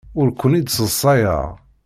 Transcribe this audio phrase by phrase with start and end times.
[0.19, 1.45] Ur ken-id-sseḍsayeɣ.